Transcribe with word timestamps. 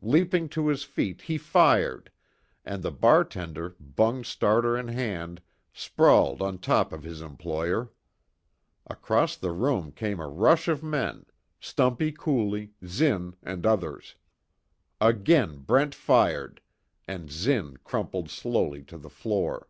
Leaping 0.00 0.48
to 0.48 0.68
his 0.68 0.84
feet 0.84 1.20
he 1.20 1.36
fired, 1.36 2.10
and 2.64 2.82
the 2.82 2.90
bartender, 2.90 3.76
bung 3.78 4.24
starter 4.24 4.74
in 4.74 4.88
hand, 4.88 5.42
sprawled 5.70 6.40
on 6.40 6.56
top 6.56 6.94
of 6.94 7.02
his 7.02 7.20
employer. 7.20 7.92
Across 8.86 9.36
the 9.36 9.52
room 9.52 9.92
came 9.92 10.18
a 10.18 10.28
rush 10.30 10.66
of 10.66 10.82
men 10.82 11.26
Stumpy 11.60 12.10
Cooley, 12.10 12.72
Zinn, 12.86 13.36
and 13.42 13.66
others. 13.66 14.14
Again 14.98 15.58
Brent 15.58 15.94
fired, 15.94 16.62
and 17.06 17.30
Zinn 17.30 17.76
crumpled 17.84 18.30
slowly 18.30 18.82
to 18.84 18.96
the 18.96 19.10
floor. 19.10 19.68